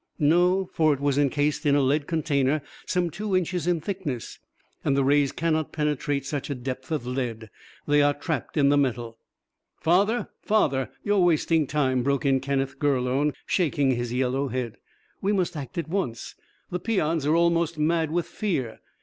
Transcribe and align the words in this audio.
"No. 0.17 0.65
For 0.73 0.95
it 0.95 0.99
was 0.99 1.19
incased 1.19 1.63
in 1.63 1.75
a 1.75 1.79
lead 1.83 2.07
container 2.07 2.63
some 2.87 3.11
two 3.11 3.37
inches 3.37 3.67
in 3.67 3.79
thickness, 3.81 4.39
and 4.83 4.97
the 4.97 5.03
rays 5.03 5.31
cannot 5.31 5.71
penetrate 5.71 6.25
such 6.25 6.49
a 6.49 6.55
depth 6.55 6.89
of 6.89 7.05
lead. 7.05 7.51
They 7.85 8.01
are 8.01 8.15
trapped 8.15 8.57
in 8.57 8.69
the 8.69 8.79
metal." 8.79 9.19
"Father, 9.79 10.29
father, 10.41 10.89
you're 11.03 11.19
wasting 11.19 11.67
time," 11.67 12.01
broke 12.01 12.25
in 12.25 12.39
Kenneth 12.39 12.79
Gurlone, 12.79 13.33
shaking 13.45 13.91
his 13.91 14.11
yellow 14.11 14.47
head. 14.47 14.77
"We 15.21 15.33
must 15.33 15.55
act 15.55 15.77
at 15.77 15.87
once. 15.87 16.33
The 16.71 16.79
peons 16.79 17.27
are 17.27 17.35
almost 17.35 17.77
mad 17.77 18.09
with 18.09 18.25
fear. 18.25 18.79